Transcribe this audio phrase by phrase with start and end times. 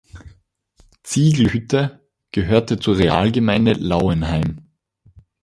[1.03, 4.67] Ziegelhütte gehörte zur Realgemeinde Lauenhain.